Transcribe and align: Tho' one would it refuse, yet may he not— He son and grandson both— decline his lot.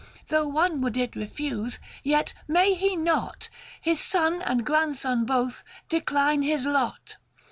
Tho' 0.29 0.47
one 0.47 0.81
would 0.81 0.97
it 0.97 1.15
refuse, 1.15 1.77
yet 2.01 2.33
may 2.47 2.73
he 2.73 2.95
not— 2.95 3.49
He 3.83 3.93
son 3.93 4.41
and 4.41 4.65
grandson 4.65 5.25
both— 5.25 5.63
decline 5.89 6.41
his 6.41 6.65
lot. 6.65 7.17